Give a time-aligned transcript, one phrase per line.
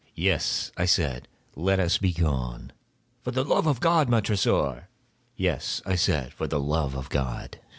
[0.15, 2.71] "Yes," I said, "let us be gone."
[3.23, 4.87] "For the love of God, Montressor!"
[5.35, 7.59] "Yes," I said, "for the love of God!"